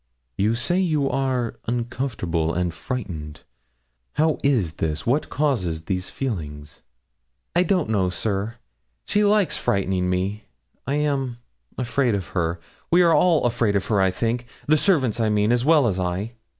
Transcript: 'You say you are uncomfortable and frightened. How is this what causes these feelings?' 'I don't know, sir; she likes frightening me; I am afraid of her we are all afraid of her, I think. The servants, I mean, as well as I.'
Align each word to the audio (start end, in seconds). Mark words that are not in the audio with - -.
'You 0.35 0.55
say 0.55 0.79
you 0.79 1.07
are 1.11 1.59
uncomfortable 1.67 2.55
and 2.55 2.73
frightened. 2.73 3.43
How 4.13 4.39
is 4.43 4.73
this 4.81 5.05
what 5.05 5.29
causes 5.29 5.83
these 5.83 6.09
feelings?' 6.09 6.81
'I 7.55 7.63
don't 7.65 7.89
know, 7.89 8.09
sir; 8.09 8.55
she 9.05 9.23
likes 9.23 9.57
frightening 9.57 10.09
me; 10.09 10.45
I 10.87 10.95
am 10.95 11.37
afraid 11.77 12.15
of 12.15 12.29
her 12.29 12.59
we 12.89 13.03
are 13.03 13.13
all 13.13 13.43
afraid 13.45 13.75
of 13.75 13.85
her, 13.85 14.01
I 14.01 14.09
think. 14.09 14.47
The 14.65 14.75
servants, 14.75 15.19
I 15.19 15.29
mean, 15.29 15.51
as 15.51 15.63
well 15.63 15.85
as 15.85 15.99
I.' 15.99 16.31